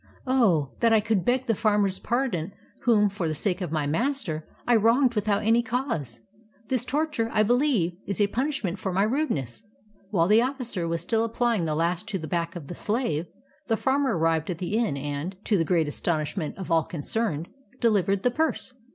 [0.25, 2.53] Oh, that I could beg the farmer's pardon
[2.85, 6.21] whom, for the sake of my master, I wronged without any cause!
[6.69, 9.61] This tor ture, I believe, is a punishment for my rudeness."
[10.09, 13.27] While the officer was still applying the lash to the back of the slave,
[13.67, 17.47] the farmer arrived at the inn and, to the great astonishment of all concerned,
[17.79, 18.73] delivered the purse.